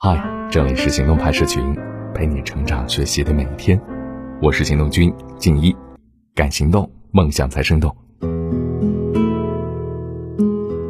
[0.00, 1.60] 嗨，这里是行动派社群，
[2.14, 3.76] 陪你成长学习的每一天。
[4.40, 5.74] 我是行动君静一，
[6.36, 7.92] 敢行动，梦想才生动。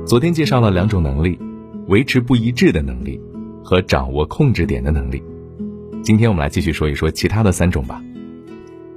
[0.06, 1.38] 昨天介绍了两种能力：
[1.86, 3.18] 维持不一致的能力
[3.64, 5.22] 和掌握控制点的能力。
[6.02, 8.04] 今天我们来继续说一说其他的三种吧。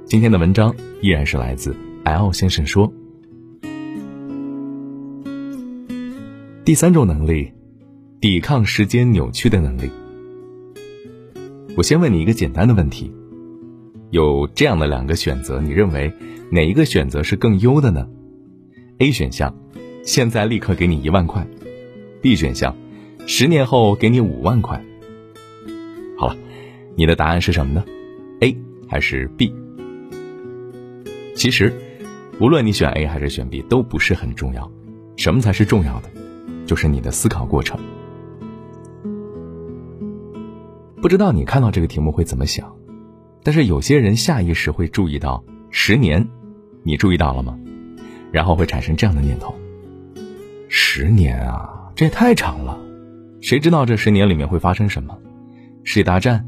[0.04, 1.74] 今天的文章依然是来自
[2.04, 2.92] L 先生说，
[6.66, 7.50] 第三种能力，
[8.20, 9.90] 抵抗时间扭曲的能力。
[11.74, 13.10] 我先问你一个简单的问题：
[14.10, 16.12] 有这样的两个选择，你认为
[16.50, 18.06] 哪一个选择是更优的呢
[18.98, 19.56] ？A 选项，
[20.04, 21.46] 现在立刻给你一万块
[22.20, 22.76] ；B 选项，
[23.26, 24.84] 十年后给你五万块。
[26.18, 26.36] 好了，
[26.94, 27.82] 你的答案是什么呢
[28.40, 28.54] ？A
[28.86, 29.54] 还是 B？
[31.34, 31.72] 其实，
[32.38, 34.70] 无论你选 A 还是选 B，都不是很重要。
[35.16, 36.10] 什么才是重要的？
[36.66, 37.80] 就是你的思考过程。
[41.12, 42.74] 知道你看到这个题目会怎么想，
[43.42, 46.26] 但是有些人下意识会注意到十年，
[46.84, 47.54] 你注意到了吗？
[48.30, 49.54] 然后会产生这样的念头：
[50.70, 52.80] 十年啊，这也太长了，
[53.42, 55.18] 谁知道这十年里面会发生什么？
[55.84, 56.46] 世界大战、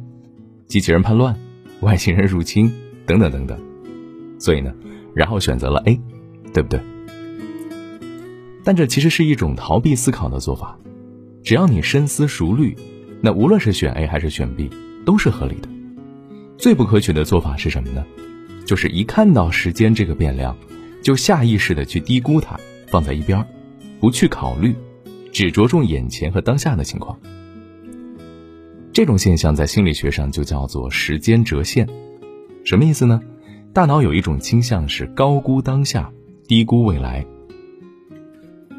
[0.67, 1.39] 机器人叛乱、
[1.81, 2.73] 外星人入侵
[3.05, 3.61] 等等等等。
[4.39, 4.73] 所以呢，
[5.15, 6.01] 然后选择了 A，
[6.55, 6.81] 对不对？
[8.65, 10.78] 但这其实是一种逃避思考的做法，
[11.43, 12.75] 只要你深思熟虑。
[13.25, 14.69] 那无论是选 A 还是选 B，
[15.06, 15.69] 都是合理的。
[16.58, 18.05] 最不可取的做法是什么呢？
[18.66, 20.55] 就是一看到时间这个变量，
[21.03, 23.42] 就下意识的去低估它，放在一边，
[23.98, 24.75] 不去考虑，
[25.33, 27.19] 只着重眼前和当下的情况。
[28.92, 31.88] 这种现象在心理学上就叫做时间折现。
[32.62, 33.22] 什么意思呢？
[33.72, 36.12] 大脑有一种倾向是高估当下，
[36.47, 37.25] 低估未来。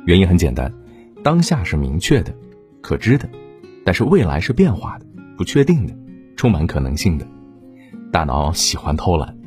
[0.05, 0.71] 原因很简单，
[1.23, 2.31] 当下是明确的、
[2.79, 3.27] 可知的。
[3.85, 5.05] 但是未来是变化的、
[5.37, 5.95] 不确定的、
[6.35, 7.25] 充满可能性的。
[8.11, 9.37] 大脑喜欢偷懒，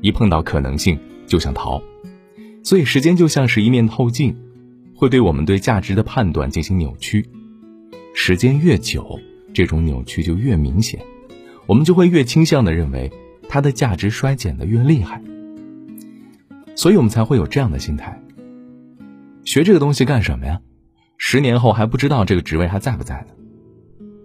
[0.00, 1.82] 一碰到可能性就想逃，
[2.62, 4.36] 所以时间就像是一面透镜，
[4.94, 7.28] 会对我们对价值的判断进行扭曲。
[8.14, 9.18] 时间越久，
[9.52, 11.00] 这种扭曲就越明显，
[11.66, 13.10] 我们就会越倾向的认为
[13.48, 15.20] 它的价值衰减的越厉害。
[16.76, 18.22] 所以我们才会有这样的心态：
[19.42, 20.60] 学这个东西干什么呀？
[21.16, 23.37] 十年后还不知道这个职位还在不在呢。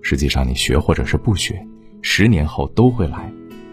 [0.04, 1.66] 实际上，你学或者是不学，
[2.02, 3.32] 十年后都会来，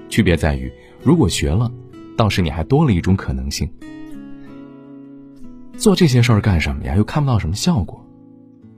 [0.08, 1.70] 区别在于，如果学了，
[2.16, 3.68] 倒是你还多了一种可能性。
[5.76, 6.94] 做这些事儿干什么呀？
[6.94, 8.06] 又看不到什么效果。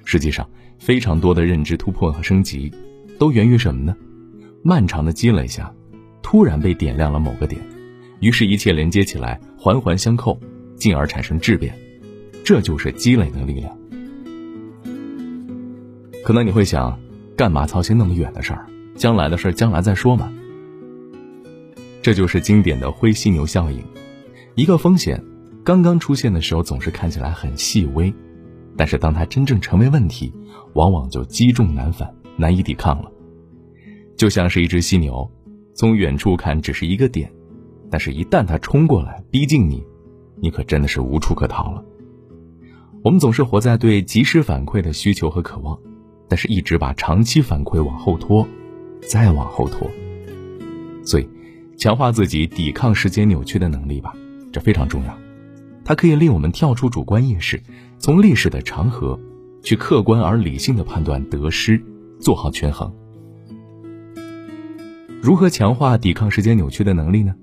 [0.05, 0.49] 实际上，
[0.79, 2.73] 非常多的认知突破和升级，
[3.19, 3.95] 都源于什么呢？
[4.63, 5.71] 漫长的积累下，
[6.23, 7.61] 突然被点亮了某个点，
[8.21, 10.41] 于是，一切连接起来，环环相扣，
[10.75, 11.75] 进而产生质变。
[12.43, 13.79] 这就是积累的力量。
[16.25, 16.99] 可能你会想。
[17.37, 18.67] 干嘛操心那么远的事儿？
[18.95, 20.33] 将来的事儿将来再说嘛。
[22.03, 23.83] 这就是经典的灰犀牛效应。
[24.55, 25.23] 一个风险
[25.65, 28.13] 刚刚出现的时候，总是看起来很细微，
[28.77, 30.33] 但是当它真正成为问题，
[30.75, 33.11] 往往就积重难返，难以抵抗了。
[34.17, 35.31] 就像是一只犀牛，
[35.75, 37.33] 从远处看只是一个点，
[37.91, 39.83] 但是一旦它冲过来逼近你，
[40.41, 41.83] 你可真的是无处可逃了。
[43.03, 45.79] 我们总是活在对及时反馈的需求和渴望。
[46.33, 48.49] 但是，一直把长期反馈往后拖，
[49.07, 49.87] 再往后拖。
[51.05, 51.29] 所以，
[51.77, 54.15] 强化自己抵抗时间扭曲的能力吧，
[54.51, 55.15] 这非常重要。
[55.85, 57.63] 它可以令我们跳出主观意识，
[57.99, 59.21] 从历史的长河，
[59.63, 61.79] 去客观而理性的判断得失，
[62.19, 62.91] 做好权衡。
[65.21, 67.35] 如何强化抵抗时间扭曲的能力呢？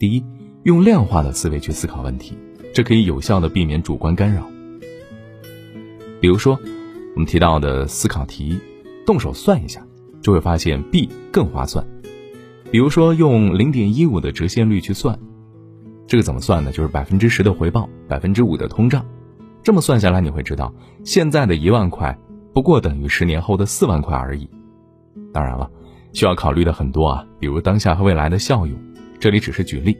[0.00, 0.24] 第一，
[0.64, 2.36] 用量化的思维去思考问题，
[2.74, 4.44] 这可以有效的避免主观干扰。
[6.20, 6.58] 比如说。
[7.14, 8.58] 我们提到的思考题，
[9.04, 9.86] 动手算一下，
[10.22, 11.86] 就会发现 B 更划算。
[12.70, 15.18] 比如说用零点一五的折现率去算，
[16.06, 16.72] 这个怎么算呢？
[16.72, 19.04] 就是百分之十的回报，百分之五的通胀。
[19.62, 20.72] 这么算下来，你会知道，
[21.04, 22.18] 现在的一万块
[22.54, 24.48] 不过等于十年后的四万块而已。
[25.32, 25.70] 当然了，
[26.14, 28.74] 需要考虑的很多啊，比如当下和未来的效用，
[29.20, 29.96] 这里只是举例。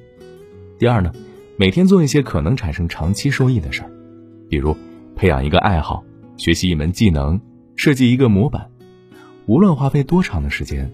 [0.79, 1.13] 第二呢，
[1.59, 3.91] 每天做一些可能产生长期收益的事儿，
[4.49, 4.75] 比如
[5.15, 6.03] 培养一个爱好。
[6.37, 7.41] 学习一门技能，
[7.77, 8.69] 设计一个模板，
[9.47, 10.91] 无论花费多长的时间，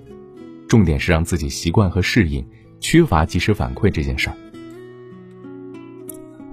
[0.68, 2.44] 重点是让自己习惯和适应
[2.80, 4.36] 缺乏及时反馈这件事儿。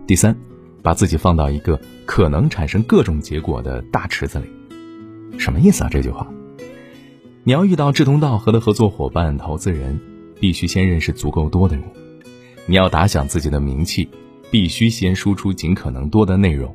[0.08, 0.36] 第三，
[0.82, 4.46] 把自己放到一个可能产生各种结果的大池子里，
[5.38, 5.90] 什么意思啊？
[5.92, 6.32] 这句话，
[7.44, 10.00] 你要遇到志同道合的合作伙伴、投资人，
[10.40, 11.84] 必须先认识足够多的人；
[12.68, 14.08] 你要打响自己的名气，
[14.52, 16.74] 必须先输出尽可能多的内容。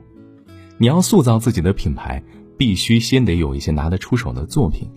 [0.81, 2.23] 你要塑造自己的品牌，
[2.57, 4.91] 必须先得有一些拿得出手的作品。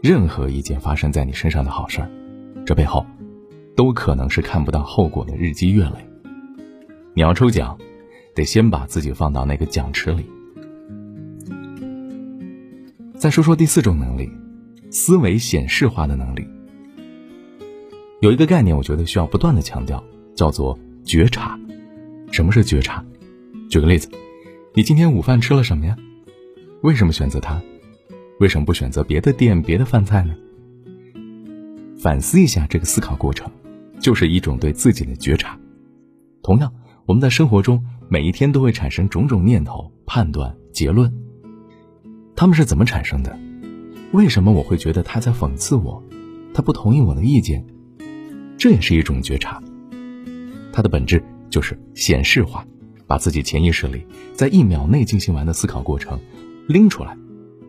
[0.00, 2.08] 任何一件发生在你身上的好事儿，
[2.64, 3.04] 这背后，
[3.74, 6.08] 都可能是看不到后果的日积月累。
[7.12, 7.76] 你要抽奖，
[8.36, 10.24] 得先把自己放到那个奖池里。
[13.16, 14.30] 再说说第四种能力，
[14.92, 16.46] 思维显示化的能力。
[18.20, 20.04] 有一个概念，我觉得需要不断的强调，
[20.36, 21.58] 叫做觉察。
[22.30, 23.04] 什么是觉察？
[23.68, 24.08] 举个例子，
[24.72, 25.96] 你今天午饭吃了什么呀？
[26.82, 27.60] 为什么选择它？
[28.38, 30.32] 为什么不选择别的店、别的饭菜呢？
[31.98, 33.50] 反思一下这个思考过程，
[33.98, 35.58] 就是一种对自己的觉察。
[36.40, 36.72] 同样，
[37.04, 41.12] 我们在生活中每一天都会产生种种念头、判断、结论。
[42.36, 43.36] 他们是怎么产生的？
[44.12, 46.00] 为什么我会觉得他在讽刺我？
[46.54, 47.66] 他不同意我的意见？
[48.56, 49.60] 这也是一种觉察。
[50.72, 51.20] 它的本质
[51.50, 52.64] 就是显示化，
[53.10, 56.20] 把自己潜意识里在一秒内进行完的思考过程
[56.68, 57.18] 拎出来，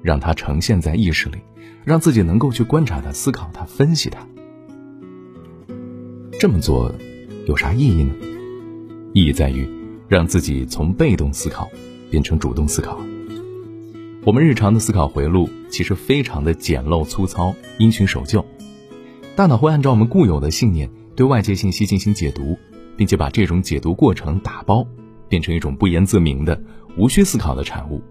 [0.03, 1.39] 让它呈现在意识里，
[1.83, 4.19] 让自己能够去观察它、思考它、分析它。
[6.39, 6.93] 这么做
[7.47, 8.13] 有啥意义呢？
[9.13, 9.67] 意义在于
[10.07, 11.67] 让自己从被动思考
[12.11, 12.99] 变成主动思考。
[14.23, 18.45] 我们日常的思考回路其实非常的简陋粗糙，因循守旧，
[19.35, 22.59] 大脑会按照我们固有的信念对外界信息进行解读，
[22.95, 24.85] 并且把这种解读过程打包，
[25.31, 26.62] 变成一种不言自明的
[26.98, 28.01] 无需思考的产物，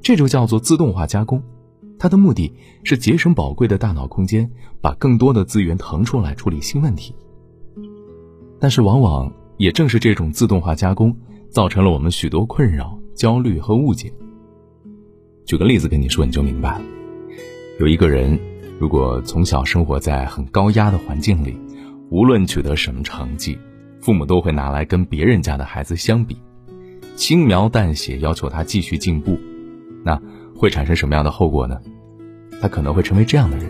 [0.00, 1.42] 这就叫做自动化加工。
[1.98, 2.50] 它的目的
[2.82, 4.50] 是节省宝贵的大脑空间，
[4.80, 7.14] 把更多的资源腾出来处理新问题。
[8.58, 11.14] 但是，往往也正是这种自动化加工，
[11.50, 14.10] 造成了我们许多困扰、焦虑和误解。
[15.44, 16.84] 举个例子跟你说，你就明白了。
[17.78, 18.40] 有一个人，
[18.78, 21.54] 如果从小生活在很高压的环境里，
[22.10, 23.58] 无论取得什么成绩，
[24.00, 26.36] 父母都会拿来跟别人家的孩子相比，
[27.16, 29.38] 轻描淡写要求他继续进步，
[30.04, 30.20] 那
[30.56, 31.78] 会产生什么样的后果呢？
[32.60, 33.66] 他可能会成为这样的人：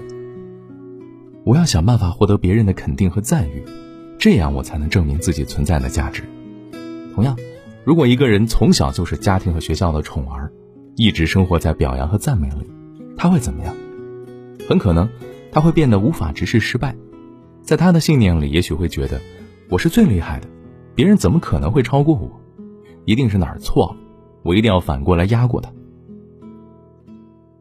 [1.45, 3.63] 我要想办法获得别人的肯定和赞誉，
[4.19, 6.23] 这样我才能证明自己存在的价值。
[7.15, 7.37] 同样，
[7.85, 10.53] 如果一个人从小就是家庭和学校的宠儿，
[10.97, 12.67] 一直生活在表扬和赞美里，
[13.17, 13.75] 他会怎么样？
[14.69, 15.09] 很可能
[15.51, 16.95] 他会变得无法直视失败，
[17.63, 19.21] 在他的信念里，也许会觉得
[19.71, 20.49] 我是最厉害的，
[20.97, 22.29] 别人怎么可能会超过我？
[23.05, 23.97] 一定是哪儿错了，
[24.43, 25.73] 我一定要反过来压过他。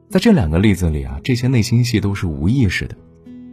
[0.09, 2.97] 在这两个例子里啊，这些内心戏都是无意识的，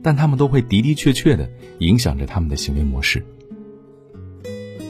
[0.03, 1.50] 但他们都会的的确确的
[1.81, 3.23] 影响着他们的行为模式。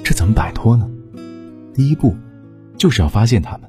[0.05, 0.89] 这怎么摆脱呢？
[1.75, 2.15] 第一步，
[2.79, 3.69] 就是要发现他们。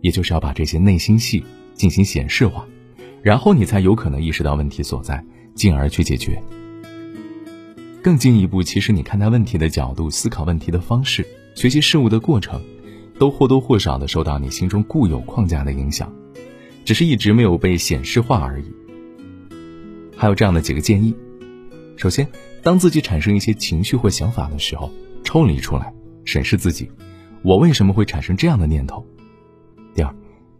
[0.00, 1.42] 也就是要把这些内心戏
[1.72, 2.66] 进行显示化，
[3.22, 5.24] 然后你才有可能意识到问题所在，
[5.54, 6.42] 进而去解决。
[8.04, 12.60] 更进一步，其实你看待问题的角度、思考问题的方式、学习事物的过程，
[13.18, 16.12] 都或多或少的受到你心中固有框架的影响，
[16.84, 18.64] 只是一直没有被显示化而已。
[20.14, 21.16] 还有这样的几个建议：
[21.96, 22.28] 首先，
[22.62, 24.92] 当自己产生一些情绪或想法的时候，
[25.22, 25.90] 抽离出来，
[26.26, 26.90] 审视自己，
[27.40, 29.02] 我为什么会产生这样的念头？
[29.94, 30.14] 第二，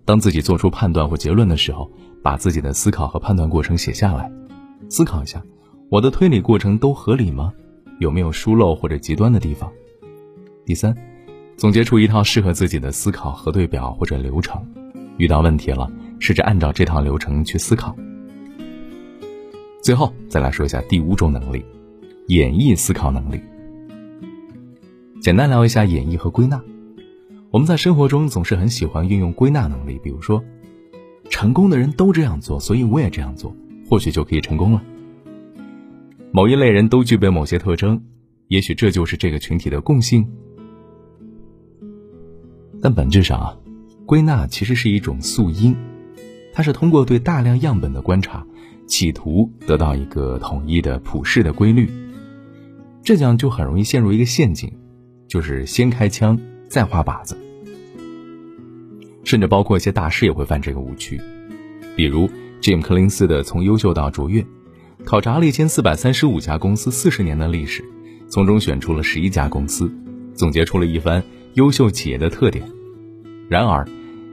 [0.06, 1.92] 当自己做出判断或结论的时候，
[2.22, 4.32] 把自己的思考和判断过程写下来，
[4.88, 5.44] 思考一下，
[5.90, 7.52] 我的推理过程都合理吗？
[8.00, 9.70] 有没有疏漏或者极端的地方？
[10.64, 10.96] 第三，
[11.56, 14.66] 总结出一套适合自己的思考核对表或者流程，
[15.18, 15.88] 遇到问题了，
[16.18, 17.94] 试着按照这套流程去思考。
[19.82, 21.64] 最后再来说一下第五种能力，
[22.28, 23.40] 演绎思考能力。
[25.20, 26.60] 简单聊一下演绎和归纳。
[27.50, 30.42] 我们在生活中总是很喜欢运用归纳能力，比如说，
[31.30, 33.54] 成功的人都这样做，所以我也这样做，
[33.88, 34.82] 或许就可以成功了。
[36.36, 38.02] 某一类人都具备某些特征，
[38.48, 40.28] 也许这就是这个群体的共性。
[42.82, 43.56] 但本质上啊，
[44.04, 45.76] 归纳其实是一种素因，
[46.52, 48.44] 它是通过对大量样本的观察，
[48.88, 51.88] 企图得到一个统一的普世的规律。
[53.04, 54.72] 这样就很容易陷入一个陷阱，
[55.28, 56.36] 就是先开枪
[56.68, 57.38] 再画靶子。
[59.22, 61.20] 甚至包括一些大师也会犯这个误区，
[61.94, 62.28] 比如
[62.60, 64.42] Jim 柯林斯的《从优秀到卓越》，
[65.04, 67.84] 考察了一千四百三十五家公司四十年的历史，
[68.28, 69.92] 从中选出了十一家公司，
[70.34, 71.22] 总结出了一番
[71.54, 72.64] 优秀企业的特点。
[73.48, 73.86] 然而，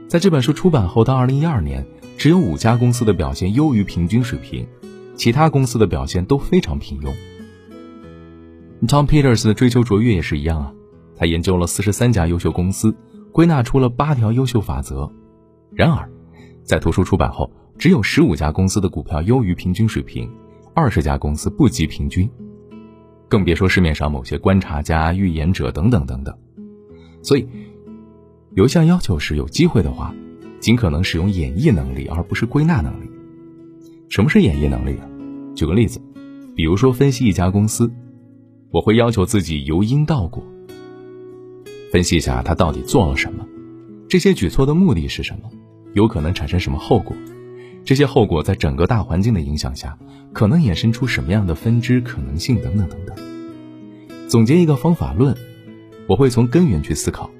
[0.08, 1.86] 在这本书出版后到二零一二年，
[2.16, 4.66] 只有五家公司的表现优于平均水平，
[5.14, 7.12] 其他公司的表现都非常平庸。
[8.88, 10.72] Tom Peters 的追求卓越也是一样啊，
[11.16, 12.94] 他研究了四十三家优秀公司。
[13.30, 15.10] 归纳出了八条优秀法则，
[15.74, 16.06] 然而，
[16.64, 20.30] 在图书出版后，只有十五家公司的股票优于平均水平，
[20.74, 22.28] 二十家公司不及平均，
[23.28, 26.34] 更别说市面上某些观察家、预言者等等等等。
[27.22, 27.46] 所以，
[28.54, 30.14] 有一项要求是：有机会的话，
[30.60, 33.10] 尽可能使用演绎能力，而不是归纳能力。
[34.08, 35.08] 什么是演绎能力呢？
[35.54, 36.00] 举个例子，
[36.56, 37.92] 比如说分析一家公司，
[38.70, 40.42] 我会要求自己由因到果，
[41.92, 43.46] 分析一下他到底做了什么，
[44.08, 45.50] 这些举措的目的是什么，
[45.92, 47.14] 有可能产生什么后果，
[47.84, 49.98] 这些后果在整个大环境的影响下，
[50.32, 53.16] 可能衍生出什么样的分支可能性等等等等。
[54.28, 55.36] 总结一个方法论，
[56.06, 57.30] 我会从根源去思考，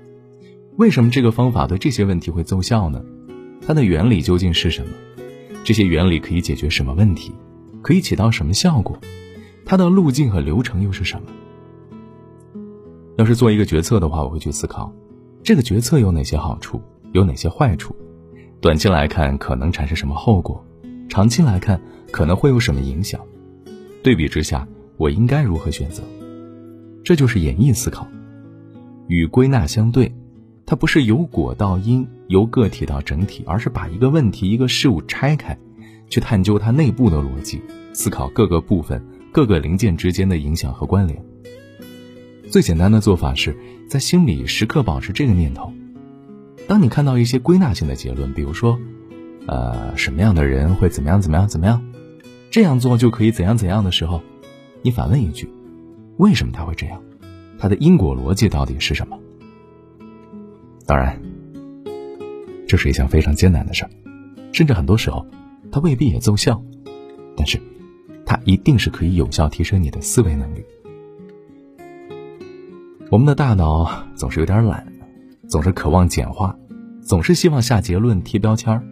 [0.77, 3.03] 为什么这个方法对这些问题会奏效呢？
[3.65, 4.93] 它的原理究竟是什么？
[5.65, 7.33] 这些原理可以解决什么问题？
[7.81, 8.99] 可以起到什么效果？
[9.65, 11.29] 它的路径和流程又是什么？
[13.17, 14.93] 要是做一个决策的话，我会去思考，
[15.45, 16.83] 这个决策有哪些好处，
[17.13, 17.95] 有哪些坏处？
[18.63, 20.65] 短期来看可能产生什么后果？
[21.09, 21.81] 长期来看
[22.13, 23.21] 可能会有什么影响？
[24.05, 26.01] 对比之下，我应该如何选择？
[27.03, 28.07] 这就是演绎思考，
[29.09, 30.15] 与归纳相对。
[30.65, 35.59] 它不是由果到因，由个体到整体，而是把一个问题、一个事物拆开，
[36.09, 37.61] 去探究它内部的逻辑，
[37.93, 41.21] 思考各个部分、各个零件之间的影响和关联。
[42.49, 43.57] 最简单的做法是
[43.89, 45.73] 在心里时刻保持这个念头：
[46.69, 48.79] 当你看到一些归纳性的结论，比如说，
[49.47, 51.83] 呃，什么样的人会怎么样怎么样怎么样，
[52.51, 54.23] 这样做就可以怎样怎样的时候，
[54.83, 55.49] 你反问一句：
[56.17, 57.03] 为什么他会这样？
[57.59, 59.19] 他的因果逻辑到底是什么？
[60.87, 61.21] 当然，
[62.67, 63.91] 这是一项非常艰难的事儿，
[64.53, 65.27] 甚至很多时候，
[65.71, 66.63] 它未必也奏效，
[67.37, 67.61] 但是，
[68.27, 70.65] 它一定是可以有效提升你的思维能力。
[73.11, 74.92] 我们的大脑总是有点懒，
[75.53, 76.57] 总是渴望简化，
[77.03, 78.83] 总是希望下结论、贴标签儿。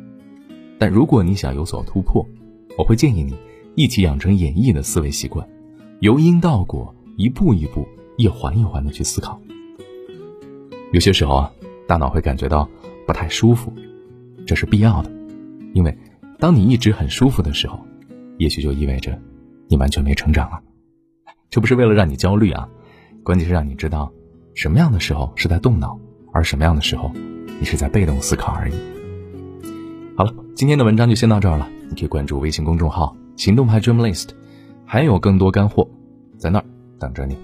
[0.79, 2.23] 但如果你想有所突破，
[2.77, 3.35] 我会建议你
[3.77, 5.49] 一起养成演绎的思维习惯，
[6.01, 7.89] 由因到果，一步一步、
[8.19, 9.41] 一环一环的去思考。
[10.93, 11.51] 有些时候啊。
[11.89, 12.69] 大脑会感觉到
[13.05, 13.73] 不太舒服，
[14.47, 15.11] 这是必要的，
[15.75, 15.99] 因为
[16.39, 17.81] 当你一直很舒服的时候，
[18.39, 19.19] 也许就意味着
[19.67, 20.61] 你完全没成长了。
[21.49, 22.69] 这不是为了让你焦虑啊，
[23.25, 24.13] 关键是让你知道
[24.55, 25.99] 什么样的时候是在动脑，
[26.33, 27.11] 而什么样的时候
[27.59, 28.75] 你是在被动思考而已。
[30.17, 34.29] 好了，今天的文章就先到这儿了，你可以关注微信公众号“行动派 Dream List”，
[34.85, 35.89] 还有更多干货
[36.37, 36.65] 在那儿
[36.99, 37.37] 等着你。